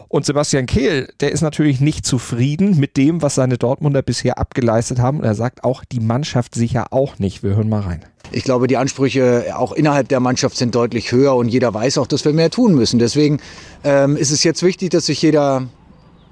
[0.09, 4.99] Und Sebastian Kehl, der ist natürlich nicht zufrieden mit dem, was seine Dortmunder bisher abgeleistet
[5.01, 5.19] haben.
[5.19, 7.43] Und er sagt auch, die Mannschaft sicher auch nicht.
[7.43, 8.05] Wir hören mal rein.
[8.33, 12.07] Ich glaube, die Ansprüche auch innerhalb der Mannschaft sind deutlich höher und jeder weiß auch,
[12.07, 12.99] dass wir mehr tun müssen.
[12.99, 13.39] Deswegen
[13.85, 15.67] ähm, ist es jetzt wichtig, dass sich jeder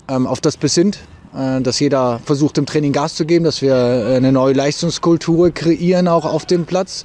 [0.09, 0.99] ähm, auf das besinnt,
[1.35, 5.51] äh, dass jeder versucht, im Training Gas zu geben, dass wir äh, eine neue Leistungskultur
[5.51, 7.05] kreieren, auch auf dem Platz.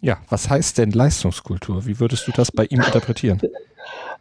[0.00, 1.84] Ja, was heißt denn Leistungskultur?
[1.86, 3.40] Wie würdest du das bei ihm interpretieren?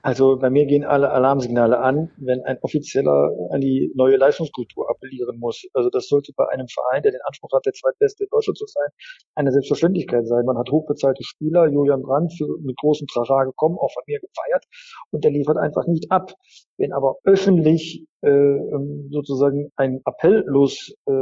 [0.02, 5.40] Also bei mir gehen alle Alarmsignale an, wenn ein Offizieller an die neue Leistungskultur appellieren
[5.40, 5.66] muss.
[5.74, 8.66] Also das sollte bei einem Verein, der den Anspruch hat, der zweitbeste in Deutschland zu
[8.68, 8.90] sein,
[9.36, 10.46] eine Selbstverständlichkeit sein.
[10.46, 14.66] Man hat hochbezahlte Spieler, Julian Brandt, für, mit großem Trara gekommen, auch von mir gefeiert,
[15.12, 16.32] und der liefert einfach nicht ab.
[16.78, 21.14] Wenn aber öffentlich äh, ähm, sozusagen ein Appell los äh,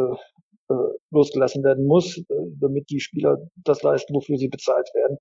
[0.67, 0.73] äh,
[1.11, 2.23] losgelassen werden muss,
[2.59, 5.17] damit die Spieler das leisten, wofür sie bezahlt werden,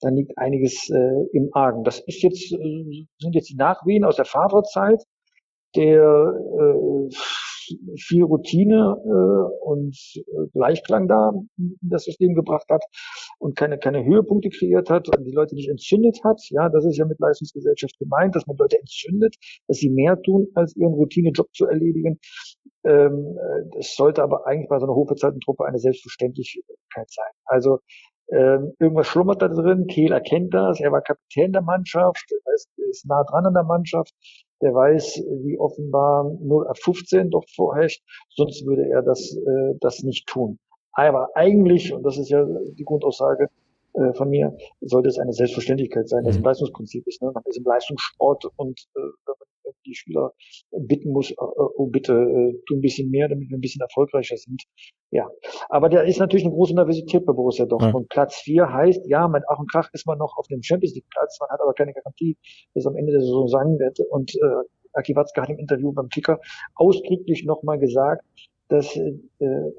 [0.00, 1.84] dann liegt einiges äh, im Argen.
[1.84, 5.02] Das ist jetzt, äh, sind jetzt die Nachwehen aus der Favre-Zeit,
[5.76, 7.08] der äh,
[7.98, 12.82] viel Routine äh, und äh, Gleichklang da in das System gebracht hat
[13.44, 16.40] und keine, keine Höhepunkte kreiert hat und die Leute nicht entzündet hat.
[16.48, 19.36] Ja, das ist ja mit Leistungsgesellschaft gemeint, dass man Leute entzündet,
[19.68, 22.18] dass sie mehr tun, als ihren Routinejob zu erledigen.
[22.84, 23.36] Ähm,
[23.74, 27.32] das sollte aber eigentlich bei so einer hochbezahlten Truppe eine Selbstverständlichkeit sein.
[27.44, 27.80] Also
[28.32, 29.88] ähm, irgendwas schlummert da drin.
[29.88, 30.80] Kehl erkennt das.
[30.80, 32.24] Er war Kapitän der Mannschaft.
[32.30, 34.14] Er ist, ist nah dran an der Mannschaft.
[34.62, 38.02] Der weiß, wie offenbar 0 ab 15 dort vorherrscht.
[38.30, 40.58] Sonst würde er das, äh, das nicht tun.
[40.94, 43.48] Aber eigentlich, und das ist ja die Grundaussage
[43.94, 46.46] äh, von mir, sollte es eine Selbstverständlichkeit sein, dass es ein mhm.
[46.46, 47.22] Leistungsprinzip ist.
[47.22, 47.30] Ne?
[47.34, 49.00] Man ist im Leistungssport und äh,
[49.86, 50.32] die Spieler
[50.70, 54.36] bitten muss, äh, oh bitte, äh, tu ein bisschen mehr, damit wir ein bisschen erfolgreicher
[54.36, 54.62] sind.
[55.10, 55.28] Ja,
[55.68, 58.06] aber der ist natürlich eine große Universität bei Borussia Dortmund.
[58.10, 58.14] Ja.
[58.14, 61.08] Platz vier heißt, ja, mit Ach und Krach ist man noch auf dem Champions League
[61.10, 62.36] Platz, man hat aber keine Garantie,
[62.74, 63.98] dass am Ende der Saison sein wird.
[64.10, 66.40] Und äh, Aki Watzke hat im Interview beim Kicker
[66.74, 68.24] ausdrücklich nochmal gesagt,
[68.74, 69.12] dass äh,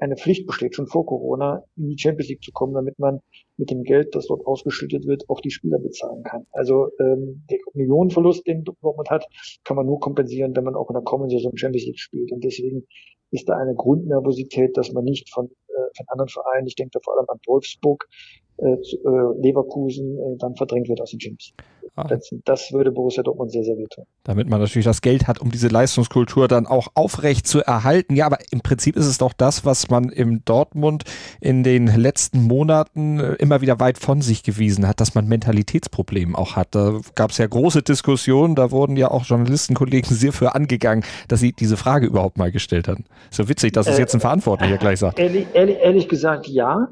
[0.00, 3.20] eine Pflicht besteht, schon vor Corona in die Champions League zu kommen, damit man
[3.58, 6.46] mit dem Geld, das dort ausgeschüttet wird, auch die Spieler bezahlen kann.
[6.52, 9.26] Also ähm, der Millionenverlust, den Dortmund hat,
[9.64, 12.32] kann man nur kompensieren, wenn man auch in der kommenden Saison Champions League spielt.
[12.32, 12.86] Und deswegen
[13.30, 17.00] ist da eine Grundnervosität, dass man nicht von, äh, von anderen Vereinen, ich denke da
[17.02, 18.08] vor allem an Wolfsburg,
[18.58, 21.52] Leverkusen äh, dann verdrängt wird aus den Gyms.
[21.96, 22.04] Ah.
[22.08, 24.04] Das, das, würde Borussia Dortmund sehr, sehr wehtun.
[24.22, 28.14] Damit man natürlich das Geld hat, um diese Leistungskultur dann auch aufrecht zu erhalten.
[28.14, 31.04] Ja, aber im Prinzip ist es doch das, was man im Dortmund
[31.40, 36.36] in den letzten Monaten äh, immer wieder weit von sich gewiesen hat, dass man Mentalitätsprobleme
[36.36, 36.74] auch hat.
[36.74, 41.40] Da gab es ja große Diskussionen, da wurden ja auch Journalistenkollegen sehr für angegangen, dass
[41.40, 43.04] sie diese Frage überhaupt mal gestellt haben.
[43.30, 45.18] So witzig, dass es äh, jetzt ein Verantwortlicher gleich sagt.
[45.18, 46.88] Ehrlich, ehrlich, ehrlich gesagt, ja.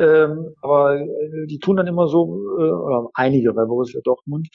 [0.00, 2.24] Ähm, aber äh, die tun dann immer so,
[2.58, 4.48] äh, oder einige bei Borussia Dortmund,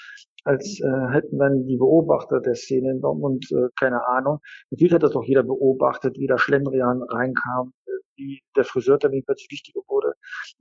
[0.43, 4.39] als äh, hätten dann die Beobachter der Szene in Dortmund äh, keine Ahnung.
[4.71, 9.51] Natürlich hat das doch jeder beobachtet, wie der Schlendrian reinkam, äh, wie der Friseurtermin plötzlich
[9.51, 10.13] wichtiger wurde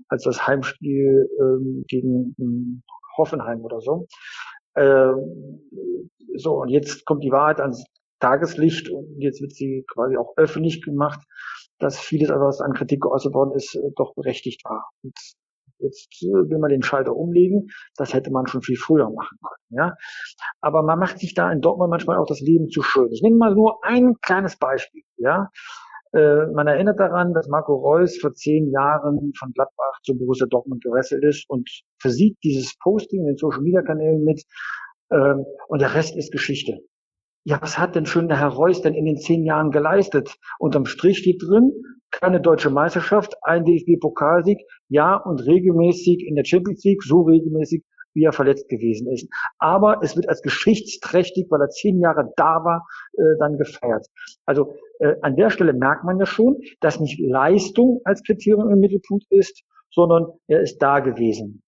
[0.09, 2.83] als das Heimspiel ähm, gegen ähm,
[3.16, 4.07] Hoffenheim oder so.
[4.77, 5.62] Ähm,
[6.35, 7.85] so, und jetzt kommt die Wahrheit ans
[8.20, 11.20] Tageslicht und jetzt wird sie quasi auch öffentlich gemacht
[11.78, 14.90] dass vieles, was an Kritik geäußert worden ist, äh, doch berechtigt war.
[15.02, 15.14] Und
[15.78, 17.68] jetzt äh, will man den Schalter umlegen.
[17.96, 19.78] Das hätte man schon viel früher machen können.
[19.78, 19.94] Ja?
[20.60, 23.10] Aber man macht sich da in Dortmund manchmal auch das Leben zu schön.
[23.12, 25.02] Ich nehme mal nur ein kleines Beispiel.
[25.16, 25.50] Ja?
[26.12, 30.82] Äh, man erinnert daran, dass Marco Reus vor zehn Jahren von Gladbach zu Borussia Dortmund
[30.82, 34.44] gewechselt ist und versiegt dieses Posting in den Social Media Kanälen mit
[35.10, 36.78] ähm, und der Rest ist Geschichte
[37.44, 40.37] ja, was hat denn schon der Herr Reus denn in den zehn Jahren geleistet?
[40.59, 41.72] Unterm Strich steht drin,
[42.11, 48.24] keine deutsche Meisterschaft, ein DFB-Pokalsieg, ja, und regelmäßig in der Champions League, so regelmäßig, wie
[48.24, 49.28] er verletzt gewesen ist.
[49.59, 54.07] Aber es wird als geschichtsträchtig, weil er zehn Jahre da war, äh, dann gefeiert.
[54.46, 58.78] Also äh, an der Stelle merkt man ja schon, dass nicht Leistung als Kriterium im
[58.78, 61.63] Mittelpunkt ist, sondern er ist da gewesen.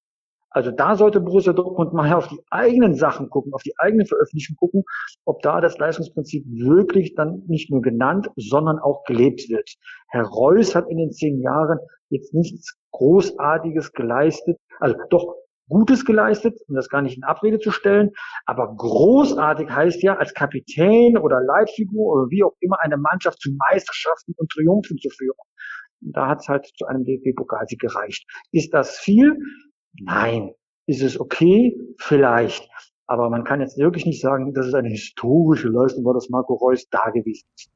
[0.57, 4.57] Also da sollte Borussia Dortmund mal auf die eigenen Sachen gucken, auf die eigenen Veröffentlichungen
[4.57, 4.85] gucken,
[5.27, 9.71] ob da das Leistungsprinzip wirklich dann nicht nur genannt, sondern auch gelebt wird.
[10.09, 15.35] Herr Reus hat in den zehn Jahren jetzt nichts Großartiges geleistet, also doch
[15.69, 18.13] Gutes geleistet, um das gar nicht in Abrede zu stellen.
[18.47, 23.51] Aber großartig heißt ja, als Kapitän oder Leitfigur oder wie auch immer eine Mannschaft zu
[23.69, 25.37] Meisterschaften und Triumphen zu führen.
[26.01, 28.25] Da hat es halt zu einem DFB-Pokalsieg gereicht.
[28.53, 29.37] Ist das viel?
[30.01, 30.51] Nein.
[30.87, 31.77] Ist es okay?
[31.99, 32.69] Vielleicht.
[33.07, 36.55] Aber man kann jetzt wirklich nicht sagen, dass es eine historische Leistung war, dass Marco
[36.55, 37.71] Reus da gewesen ist.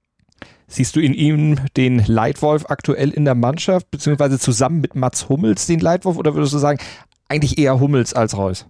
[0.66, 5.66] Siehst du in ihm den Leitwolf aktuell in der Mannschaft, beziehungsweise zusammen mit Mats Hummels
[5.66, 6.78] den Leitwolf, oder würdest du sagen,
[7.28, 8.66] eigentlich eher Hummels als Reus?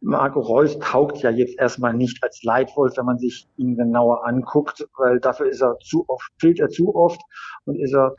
[0.00, 4.86] Marco Reus taugt ja jetzt erstmal nicht als Leitwolf, wenn man sich ihn genauer anguckt,
[4.96, 7.20] weil dafür ist er zu oft, fehlt er zu oft
[7.64, 8.14] und ist er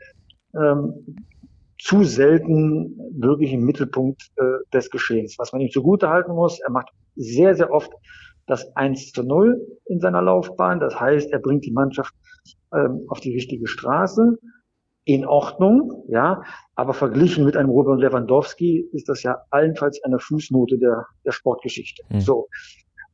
[0.54, 1.16] ähm,
[1.80, 5.36] zu selten wirklich im Mittelpunkt äh, des Geschehens.
[5.38, 7.90] Was man ihm zugute halten muss, er macht sehr, sehr oft
[8.46, 10.80] das 1 zu 0 in seiner Laufbahn.
[10.80, 12.14] Das heißt, er bringt die Mannschaft
[12.74, 14.38] ähm, auf die richtige Straße.
[15.04, 16.42] In Ordnung, ja,
[16.74, 22.02] aber verglichen mit einem Robert Lewandowski ist das ja allenfalls eine Fußnote der, der Sportgeschichte.
[22.10, 22.20] Mhm.
[22.20, 22.48] So.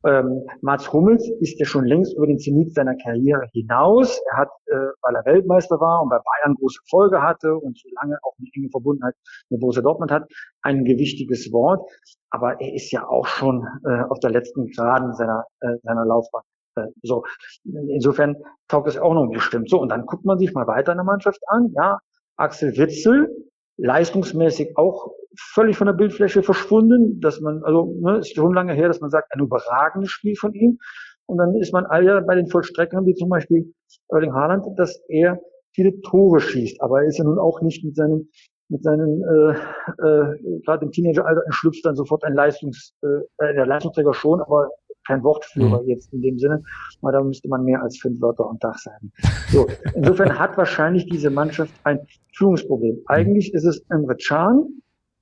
[0.07, 4.21] Ähm, Mats Hummels ist ja schon längst über den Zenit seiner Karriere hinaus.
[4.31, 7.89] Er hat, äh, weil er Weltmeister war und bei Bayern große Erfolge hatte und so
[8.01, 9.15] lange auch eine enge Verbundenheit
[9.49, 10.23] mit Borussia Dortmund hat,
[10.61, 11.85] ein gewichtiges Wort.
[12.29, 16.43] Aber er ist ja auch schon äh, auf der letzten Geraden seiner, äh, seiner Laufbahn.
[16.77, 17.25] Äh, so,
[17.65, 18.37] insofern
[18.69, 19.69] taugt es auch noch bestimmt.
[19.69, 21.73] So, und dann guckt man sich mal weiter in der Mannschaft an.
[21.75, 21.99] Ja,
[22.37, 23.29] Axel Witzel,
[23.77, 28.87] leistungsmäßig auch völlig von der Bildfläche verschwunden, dass man, also ne, ist schon lange her,
[28.87, 30.79] dass man sagt, ein überragendes Spiel von ihm.
[31.27, 33.73] Und dann ist man all ja bei den Vollstreckern, wie zum Beispiel
[34.09, 35.39] Erling Haaland, dass er
[35.73, 36.81] viele Tore schießt.
[36.81, 38.29] Aber er ist ja nun auch nicht mit seinem,
[38.69, 44.13] mit seinen, äh, äh, gerade im Teenageralter entschlüpft dann sofort ein Leistungs, äh, der Leistungsträger
[44.13, 44.69] schon, aber
[45.07, 45.87] kein Wortführer mhm.
[45.87, 46.61] jetzt in dem Sinne,
[47.01, 49.11] weil da müsste man mehr als fünf Wörter am Tag sagen.
[49.49, 51.99] So, insofern hat wahrscheinlich diese Mannschaft ein
[52.35, 52.99] Führungsproblem.
[53.07, 54.81] Eigentlich ist es Emre Can,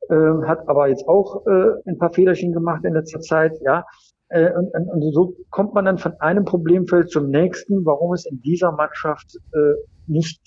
[0.10, 3.86] äh, hat aber jetzt auch äh, ein paar Fehlerchen gemacht in letzter Zeit, ja.
[4.30, 8.26] Äh, und, und, und so kommt man dann von einem Problemfeld zum nächsten, warum es
[8.26, 9.74] in dieser Mannschaft äh,
[10.08, 10.42] nicht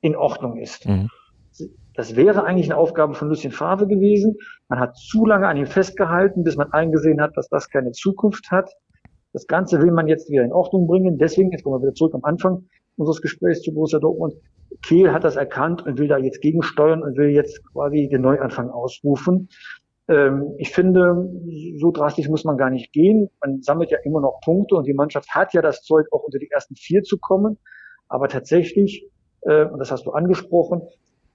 [0.00, 0.86] in Ordnung ist.
[0.86, 1.08] Mhm.
[1.94, 4.36] Das wäre eigentlich eine Aufgabe von Lucien Favre gewesen.
[4.68, 8.50] Man hat zu lange an ihm festgehalten, bis man eingesehen hat, dass das keine Zukunft
[8.50, 8.70] hat.
[9.32, 11.18] Das Ganze will man jetzt wieder in Ordnung bringen.
[11.18, 14.34] Deswegen, jetzt kommen wir wieder zurück am Anfang unseres Gesprächs zu Borussia Dortmund.
[14.82, 18.70] Kehl hat das erkannt und will da jetzt gegensteuern und will jetzt quasi den Neuanfang
[18.70, 19.48] ausrufen.
[20.08, 21.28] Ähm, ich finde,
[21.78, 23.30] so drastisch muss man gar nicht gehen.
[23.40, 26.38] Man sammelt ja immer noch Punkte und die Mannschaft hat ja das Zeug, auch unter
[26.38, 27.58] die ersten vier zu kommen.
[28.08, 29.08] Aber tatsächlich,
[29.42, 30.82] äh, und das hast du angesprochen,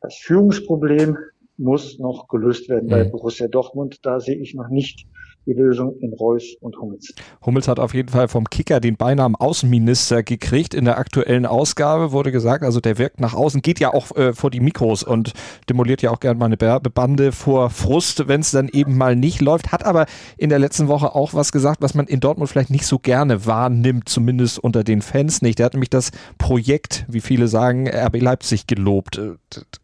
[0.02, 1.18] das Führungsproblem
[1.60, 2.92] muss noch gelöst werden mhm.
[2.92, 4.00] bei Borussia Dortmund.
[4.04, 5.06] Da sehe ich noch nicht
[5.46, 7.14] die Lösung in Reus und Hummels.
[7.46, 10.74] Hummels hat auf jeden Fall vom Kicker den Beinamen Außenminister gekriegt.
[10.74, 14.34] In der aktuellen Ausgabe wurde gesagt, also der wirkt nach außen, geht ja auch äh,
[14.34, 15.34] vor die Mikros und
[15.70, 19.42] demoliert ja auch gerne mal eine Werbebande vor Frust, wenn es dann eben mal nicht
[19.42, 19.72] läuft.
[19.72, 20.06] Hat aber
[20.38, 23.46] in der letzten Woche auch was gesagt, was man in Dortmund vielleicht nicht so gerne
[23.46, 25.60] wahrnimmt, zumindest unter den Fans nicht.
[25.60, 29.18] Der hat nämlich das Projekt, wie viele sagen, RB Leipzig gelobt.
[29.18, 29.32] Äh,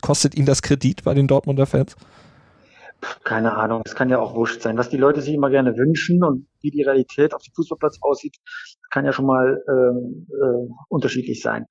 [0.01, 1.95] kostet ihn das Kredit bei den Dortmunder Fans?
[3.23, 4.77] keine Ahnung, es kann ja auch wurscht sein.
[4.77, 8.37] Was die Leute sich immer gerne wünschen und wie die Realität auf dem Fußballplatz aussieht,
[8.89, 11.65] kann ja schon mal ähm, äh, unterschiedlich sein.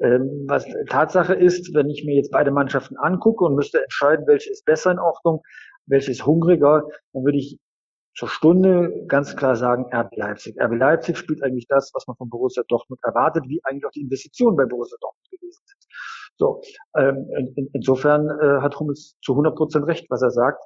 [0.00, 4.50] Ähm, was Tatsache ist, wenn ich mir jetzt beide Mannschaften angucke und müsste entscheiden, welche
[4.50, 5.42] ist besser in Ordnung,
[5.86, 7.58] welche ist hungriger, dann würde ich
[8.16, 10.56] zur Stunde ganz klar sagen, RB Leipzig.
[10.60, 14.02] RB Leipzig spielt eigentlich das, was man von Borussia Dortmund erwartet, wie eigentlich auch die
[14.02, 15.79] Investitionen bei Borussia Dortmund gewesen sind.
[16.40, 16.62] So,
[16.96, 20.64] ähm, in, insofern äh, hat Hummels zu 100 Prozent recht, was er sagt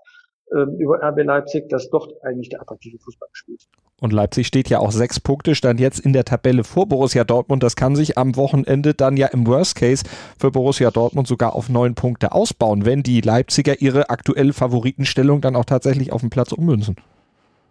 [0.52, 3.62] ähm, über RB Leipzig, dass dort eigentlich der attraktive Fußball spielt.
[4.00, 7.64] Und Leipzig steht ja auch sechs Punkte, stand jetzt in der Tabelle vor Borussia Dortmund.
[7.64, 10.04] Das kann sich am Wochenende dann ja im Worst Case
[10.38, 15.56] für Borussia Dortmund sogar auf neun Punkte ausbauen, wenn die Leipziger ihre aktuelle Favoritenstellung dann
[15.56, 16.96] auch tatsächlich auf den Platz ummünzen.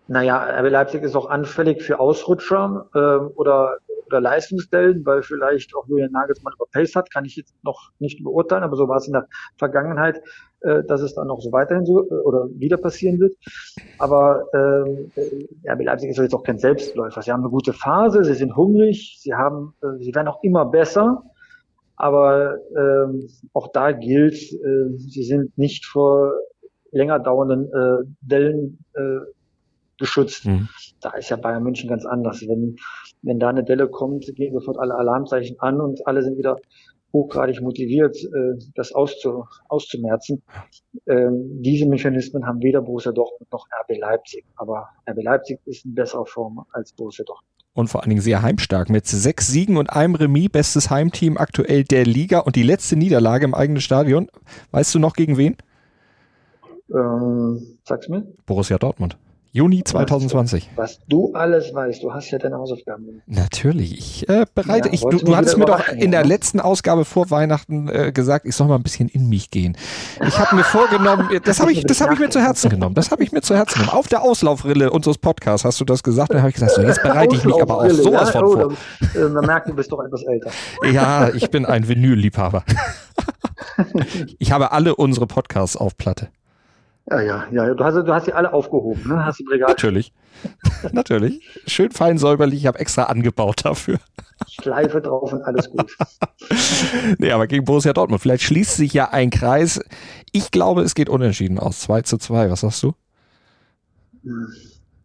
[0.10, 3.00] Naja, RB Leipzig ist auch anfällig für Ausrutscher äh,
[3.36, 3.78] oder
[4.14, 8.64] oder Leistungsstellen, weil vielleicht auch Julian Nagelsmann überpaced hat, kann ich jetzt noch nicht beurteilen,
[8.64, 10.22] aber so war es in der Vergangenheit,
[10.62, 13.36] äh, dass es dann noch so weiterhin so äh, oder wieder passieren wird.
[13.98, 17.22] Aber ähm, äh, RB Leipzig ist jetzt auch kein Selbstläufer.
[17.24, 20.66] Sie haben eine gute Phase, sie sind hungrig, sie haben, äh, sie werden auch immer
[20.66, 21.24] besser.
[21.96, 26.34] Aber ähm, auch da gilt, äh, sie sind nicht vor
[26.92, 29.20] länger dauernden äh, Dellen äh,
[29.98, 30.46] geschützt.
[30.46, 30.70] Mhm.
[31.02, 32.42] Da ist ja Bayern München ganz anders.
[32.42, 32.78] Wenn,
[33.22, 36.58] wenn da eine Delle kommt, gehen sofort alle Alarmzeichen an und alle sind wieder
[37.14, 40.42] hochgradig motiviert, äh, das auszu, auszumerzen.
[41.08, 44.46] Ähm, diese Mechanismen haben weder Borussia Dortmund noch RB Leipzig.
[44.56, 47.48] Aber RB Leipzig ist in besserer Form als Borussia Dortmund.
[47.76, 51.84] Und vor allen Dingen sehr heimstark mit sechs Siegen und einem Remis, bestes Heimteam aktuell
[51.84, 54.30] der Liga und die letzte Niederlage im eigenen Stadion.
[54.72, 55.58] Weißt du noch gegen wen?
[56.94, 58.28] Ähm, sag's mir.
[58.46, 59.18] Borussia Dortmund.
[59.56, 60.72] Juni 2020.
[60.76, 63.22] Was du alles weißt, du hast ja deine Hausaufgaben.
[63.28, 64.00] Natürlich.
[64.00, 67.30] Ich äh, bereite, ja, ich, du, du hattest mir doch in der letzten Ausgabe vor
[67.30, 69.78] Weihnachten äh, gesagt, ich soll mal ein bisschen in mich gehen.
[70.26, 72.96] Ich habe mir vorgenommen, das habe ich, das habe ich mir zu Herzen genommen.
[72.96, 73.96] Das habe ich mir zu Herzen genommen.
[73.96, 76.34] Auf der Auslaufrille unseres Podcasts hast du das gesagt.
[76.34, 78.74] Dann habe ich gesagt, so, jetzt bereite ich mich aber auch sowas von vor.
[79.16, 80.50] Äh, man merkt, du bist doch etwas älter.
[80.92, 82.64] Ja, ich bin ein Vinylliebhaber.
[84.40, 86.30] ich habe alle unsere Podcasts auf Platte.
[87.10, 87.74] Ja, ja, ja.
[87.74, 89.26] Du hast, du hast sie alle aufgehoben, ne?
[89.26, 89.70] Hast im Regal.
[89.70, 90.14] Natürlich.
[90.92, 91.42] Natürlich.
[91.68, 92.60] Schön fein säuberlich.
[92.60, 94.00] Ich habe extra angebaut dafür.
[94.48, 95.96] Schleife drauf und alles gut.
[97.18, 98.22] nee, aber gegen Borussia Dortmund.
[98.22, 99.82] Vielleicht schließt sich ja ein Kreis.
[100.32, 101.82] Ich glaube, es geht unentschieden aus.
[101.82, 102.50] 2 zu 2.
[102.50, 102.94] Was sagst du?
[104.24, 104.48] Hm.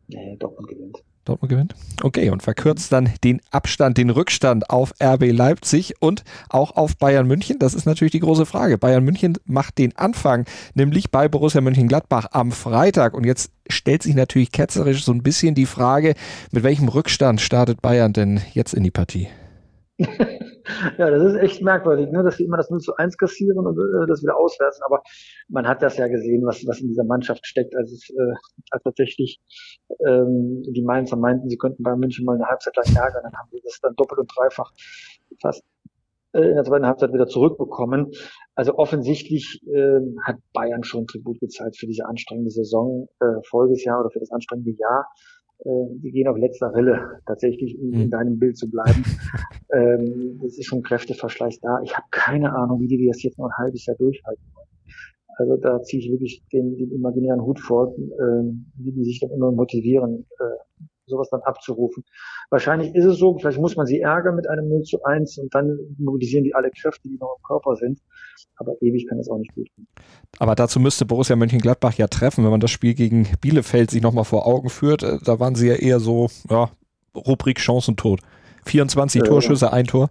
[0.06, 0.98] Nee, Dortmund gewinnt.
[1.28, 1.74] Dortmund gewinnt.
[2.02, 7.26] Okay, und verkürzt dann den Abstand, den Rückstand auf RB Leipzig und auch auf Bayern
[7.26, 7.58] München.
[7.58, 8.78] Das ist natürlich die große Frage.
[8.78, 13.14] Bayern München macht den Anfang, nämlich bei Borussia Mönchengladbach am Freitag.
[13.14, 16.14] Und jetzt stellt sich natürlich ketzerisch so ein bisschen die Frage,
[16.50, 19.28] mit welchem Rückstand startet Bayern denn jetzt in die Partie?
[20.98, 23.76] ja, das ist echt merkwürdig, ne, dass sie immer das 0 zu 1 kassieren und
[23.76, 24.81] äh, das wieder auswerten.
[24.85, 25.02] Aber
[25.48, 27.74] man hat das ja gesehen, was, was in dieser Mannschaft steckt.
[27.76, 28.35] Also es, äh,
[28.70, 29.40] als tatsächlich
[30.07, 33.48] ähm, die Mainzer meinten, sie könnten bei München mal eine Halbzeit lang ärgern, dann haben
[33.50, 34.70] sie das dann doppelt und dreifach
[35.40, 35.64] fast
[36.33, 38.12] äh, in der zweiten Halbzeit wieder zurückbekommen.
[38.54, 44.11] Also offensichtlich äh, hat Bayern schon Tribut gezahlt für diese anstrengende Saison, äh, Folgesjahr oder
[44.11, 45.07] für das anstrengende Jahr
[45.64, 48.11] die gehen auf letzter Rille, tatsächlich in, in mhm.
[48.11, 49.05] deinem Bild zu bleiben.
[49.75, 51.81] ähm, es ist schon Kräfteverschleiß da.
[51.83, 54.68] Ich habe keine Ahnung, wie die das jetzt noch ein halbes Jahr durchhalten wollen.
[55.38, 58.42] Also da ziehe ich wirklich den, den imaginären Hut vor, äh,
[58.77, 62.05] wie die sich dann immer motivieren, äh, sowas dann abzurufen.
[62.51, 65.55] Wahrscheinlich ist es so, vielleicht muss man sie ärgern mit einem 0 zu 1 und
[65.55, 68.01] dann mobilisieren die alle Kräfte, die noch im Körper sind.
[68.57, 69.87] Aber ewig kann es auch nicht gut gehen.
[70.38, 74.24] Aber dazu müsste Borussia Mönchengladbach ja treffen, wenn man das Spiel gegen Bielefeld sich nochmal
[74.24, 75.03] vor Augen führt.
[75.03, 76.70] Äh, da waren sie ja eher so, ja,
[77.14, 78.20] Rubrik Chancentod.
[78.64, 80.11] 24 äh, Torschüsse, ein Tor.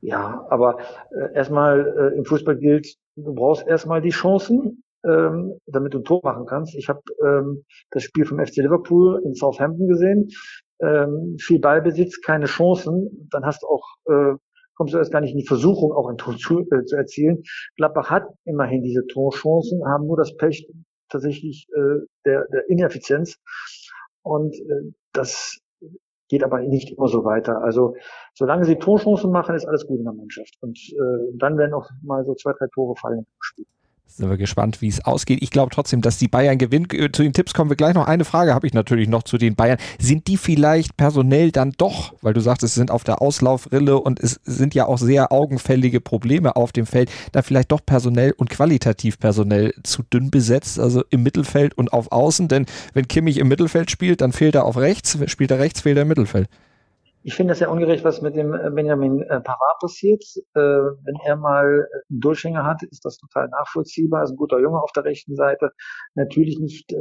[0.00, 0.78] Ja, aber
[1.10, 6.04] äh, erstmal äh, im Fußball gilt, du brauchst erstmal die Chancen ähm, damit du ein
[6.04, 6.74] Tor machen kannst.
[6.74, 10.30] Ich habe ähm, das Spiel vom FC Liverpool in Southampton gesehen.
[10.80, 13.28] Ähm, viel Ballbesitz, keine Chancen.
[13.30, 14.34] Dann hast du auch, äh,
[14.82, 17.44] kommst du erst gar nicht in die Versuchung, auch ein Tor zu, äh, zu erzielen.
[17.76, 20.66] Gladbach hat immerhin diese Torchancen, haben nur das Pech
[21.08, 23.38] tatsächlich äh, der, der Ineffizienz.
[24.22, 25.60] Und äh, das
[26.28, 27.62] geht aber nicht immer so weiter.
[27.62, 27.94] Also
[28.34, 30.58] solange sie Torchancen machen, ist alles gut in der Mannschaft.
[30.60, 33.66] Und äh, dann werden auch mal so zwei, drei Tore fallen im Spiel.
[34.14, 35.38] Sind wir gespannt, wie es ausgeht.
[35.42, 36.86] Ich glaube trotzdem, dass die Bayern gewinnen.
[36.92, 38.06] Äh, zu den Tipps kommen wir gleich noch.
[38.06, 39.78] Eine Frage habe ich natürlich noch zu den Bayern.
[39.98, 44.20] Sind die vielleicht personell dann doch, weil du sagst, es sind auf der Auslaufrille und
[44.20, 48.50] es sind ja auch sehr augenfällige Probleme auf dem Feld, da vielleicht doch personell und
[48.50, 52.48] qualitativ personell zu dünn besetzt, also im Mittelfeld und auf Außen?
[52.48, 55.16] Denn wenn Kimmich im Mittelfeld spielt, dann fehlt er auf rechts.
[55.26, 56.48] Spielt er rechts, fehlt er im Mittelfeld.
[57.24, 60.24] Ich finde das ja ungerecht, was mit dem äh, Benjamin äh, Pavard passiert.
[60.54, 64.24] Äh, wenn er mal einen Durchhänger hat, ist das total nachvollziehbar.
[64.24, 65.70] Ist ein guter Junge auf der rechten Seite.
[66.14, 66.92] Natürlich nicht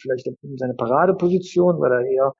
[0.00, 2.34] vielleicht seine Paradeposition, weil er eher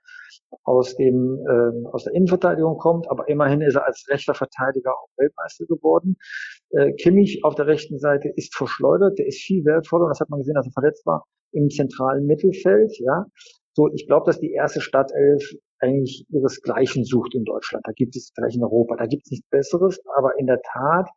[0.64, 5.08] aus dem äh, aus der Innenverteidigung kommt, aber immerhin ist er als rechter Verteidiger auch
[5.16, 6.16] Weltmeister geworden.
[7.00, 10.40] Kimmich auf der rechten Seite ist verschleudert, der ist viel wertvoller und das hat man
[10.40, 12.92] gesehen, als er verletzt war im zentralen Mittelfeld.
[12.98, 13.26] Ja,
[13.78, 15.44] so ich glaube, dass die erste Stadtelf
[15.78, 17.86] eigentlich ihresgleichen sucht in Deutschland.
[17.86, 21.08] Da gibt es vielleicht in Europa, da gibt es nichts Besseres, aber in der Tat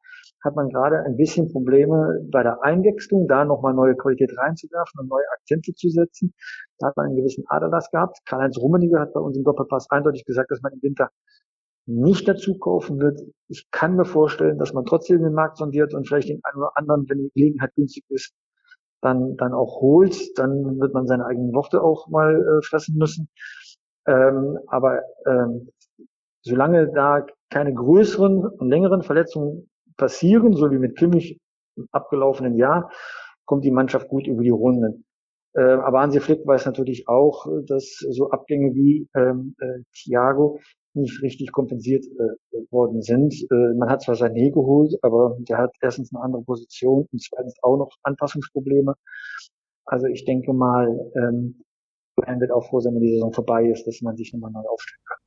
[0.44, 5.08] hat man gerade ein bisschen Probleme bei der Einwechslung, da nochmal neue Qualität reinzuwerfen und
[5.08, 6.34] neue Akzente zu setzen.
[6.78, 8.20] Da hat man einen gewissen Aderlass gehabt.
[8.26, 11.10] Karl-Heinz Rummeniger hat bei uns im Doppelpass eindeutig gesagt, dass man im Winter
[11.88, 13.22] nicht dazu kaufen wird.
[13.48, 16.72] Ich kann mir vorstellen, dass man trotzdem den Markt sondiert und vielleicht den einen oder
[16.76, 18.34] anderen, wenn die Gelegenheit günstig ist,
[19.02, 20.38] dann, dann auch holt.
[20.38, 23.30] Dann wird man seine eigenen Worte auch mal äh, fressen müssen.
[24.08, 25.70] Ähm, aber ähm,
[26.42, 31.40] solange da keine größeren und längeren Verletzungen passieren, so wie mit Kimmich
[31.76, 32.92] im abgelaufenen Jahr,
[33.46, 35.06] kommt die Mannschaft gut über die Runden.
[35.54, 40.60] Äh, aber Hansi Flick weiß natürlich auch, dass so Abgänge wie ähm, äh, Thiago
[40.94, 43.34] nicht richtig kompensiert äh, worden sind.
[43.52, 47.56] Äh, man hat zwar Sané geholt, aber der hat erstens eine andere Position und zweitens
[47.62, 48.96] auch noch Anpassungsprobleme.
[49.86, 51.64] Also ich denke mal, ähm,
[52.16, 54.68] Bayern wird auch froh sein, wenn die Saison vorbei ist, dass man sich nochmal neu
[54.70, 55.18] aufstellen kann.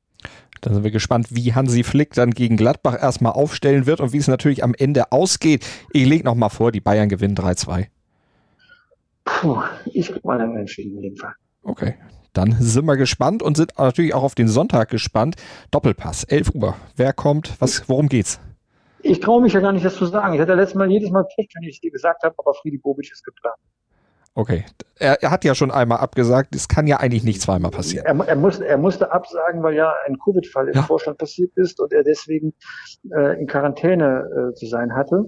[0.60, 4.18] Da sind wir gespannt, wie Hansi Flick dann gegen Gladbach erstmal aufstellen wird und wie
[4.18, 5.66] es natürlich am Ende ausgeht.
[5.92, 7.88] Ich lege nochmal vor, die Bayern gewinnen 3-2.
[9.24, 11.34] Puh, ich gucke mal dann entschieden in dem Fall.
[11.62, 11.96] Okay,
[12.34, 15.36] dann sind wir gespannt und sind natürlich auch auf den Sonntag gespannt.
[15.70, 16.74] Doppelpass, 11 Uhr.
[16.96, 17.60] Wer kommt?
[17.60, 18.40] Was, worum geht's?
[19.02, 20.34] Ich traue mich ja gar nicht, das zu sagen.
[20.34, 22.78] Ich hatte letztes Mal jedes Mal Pech, wenn ich es dir gesagt habe, aber Friedi
[22.78, 23.56] Bobic ist geplant.
[24.34, 24.64] Okay.
[24.98, 26.54] Er, er, hat ja schon einmal abgesagt.
[26.56, 28.04] Es kann ja eigentlich nicht zweimal passieren.
[28.06, 30.82] Er, er, musste, er musste absagen, weil ja ein Covid-Fall im ja.
[30.82, 32.52] Vorstand passiert ist und er deswegen
[33.14, 35.24] äh, in Quarantäne äh, zu sein hatte.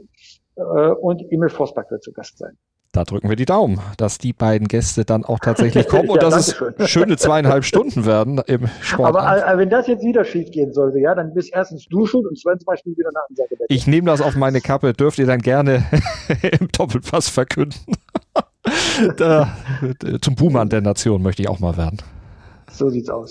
[0.57, 2.57] Äh, und Emil Forsback wird zu Gast sein.
[2.92, 6.31] Da drücken wir die Daumen, dass die beiden Gäste dann auch tatsächlich kommen und ja,
[6.31, 6.75] dass es schön.
[6.87, 9.09] schöne zweieinhalb Stunden werden im Sport.
[9.09, 12.27] Aber, aber, wenn das jetzt wieder schief gehen sollte, ja, dann bist erstens du schuld
[12.27, 13.57] und zweitens mal wieder eine Ansage.
[13.68, 15.85] Ich nehme das auf meine Kappe, dürft ihr dann gerne
[16.61, 17.96] im Doppelpass verkünden
[19.16, 19.57] da,
[20.20, 21.99] zum Buhmann der Nation möchte ich auch mal werden.
[22.70, 23.31] So sieht's aus.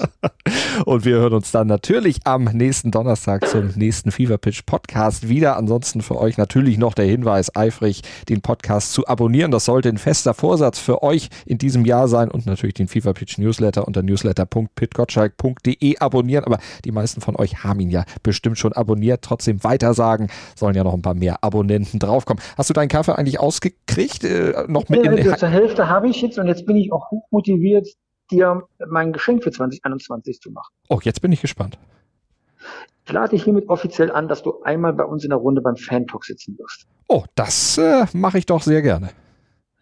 [0.84, 5.56] Und wir hören uns dann natürlich am nächsten Donnerstag zum nächsten Fever Pitch Podcast wieder.
[5.58, 9.52] Ansonsten für euch natürlich noch der Hinweis, eifrig den Podcast zu abonnieren.
[9.52, 13.14] Das sollte ein fester Vorsatz für euch in diesem Jahr sein und natürlich den Fever
[13.14, 16.44] Pitch Newsletter unter newsletter.pitgottschalk.de abonnieren.
[16.44, 19.22] Aber die meisten von euch haben ihn ja bestimmt schon abonniert.
[19.22, 22.44] Trotzdem weitersagen, sollen ja noch ein paar mehr Abonnenten draufkommen.
[22.58, 24.24] Hast du deinen Kaffee eigentlich ausgekriegt?
[24.24, 27.12] Äh, noch mit ja, in zur Hälfte habe ich jetzt und jetzt bin ich auch
[27.12, 27.88] hochmotiviert,
[28.32, 30.74] dir mein Geschenk für 2021 zu machen.
[30.90, 31.78] Oh, jetzt bin ich gespannt.
[33.06, 35.76] Ich lade dich hiermit offiziell an, dass du einmal bei uns in der Runde beim
[35.76, 36.88] Fan-Talk sitzen wirst.
[37.08, 39.12] Oh, das äh, mache ich doch sehr gerne.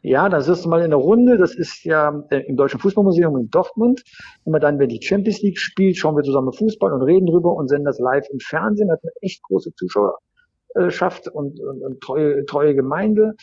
[0.02, 1.38] Ja, da sitzt du mal in der Runde.
[1.38, 4.04] Das ist ja äh, im Deutschen Fußballmuseum in Dortmund.
[4.44, 7.70] Immer dann, wenn die Champions League spielt, schauen wir zusammen Fußball und reden drüber und
[7.70, 8.92] senden das live im Fernsehen.
[8.92, 13.36] Hat eine echt große Zuschauerschaft und, und, und treue, treue Gemeinde.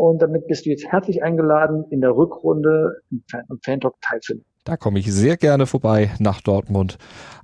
[0.00, 3.22] Und damit bist du jetzt herzlich eingeladen, in der Rückrunde im
[3.62, 4.46] Fan-Talk teilzunehmen.
[4.64, 6.96] Da komme ich sehr gerne vorbei nach Dortmund.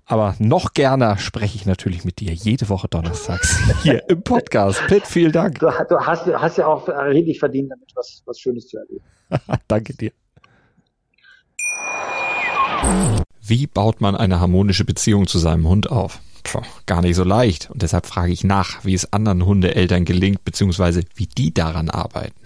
[0.06, 4.80] Aber noch gerne spreche ich natürlich mit dir jede Woche donnerstags hier im Podcast.
[4.88, 5.58] Pitt, vielen Dank.
[5.58, 9.04] Du, du hast, hast, ja auch redlich verdient, damit was, was Schönes zu erleben.
[9.68, 10.12] Danke dir.
[13.42, 16.20] Wie baut man eine harmonische Beziehung zu seinem Hund auf?
[16.42, 17.70] Puh, gar nicht so leicht.
[17.70, 22.45] Und deshalb frage ich nach, wie es anderen Hundeeltern gelingt, beziehungsweise wie die daran arbeiten.